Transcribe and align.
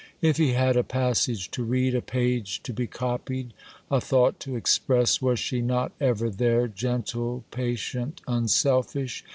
If 0.19 0.37
he 0.37 0.53
had 0.53 0.77
a 0.77 0.83
passage 0.83 1.51
to 1.51 1.63
read, 1.63 1.93
a 1.93 2.01
page 2.01 2.63
to 2.63 2.73
be 2.73 2.87
copied, 2.87 3.53
a 3.91 4.01
thought 4.01 4.39
to 4.39 4.55
express, 4.55 5.21
was 5.21 5.37
she 5.37 5.61
not 5.61 5.91
ever 6.01 6.31
there, 6.31 6.67
gentle, 6.67 7.43
patient, 7.51 8.19
unselfish? 8.27 9.23